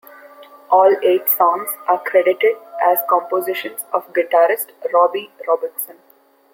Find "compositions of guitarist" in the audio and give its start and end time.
3.07-4.71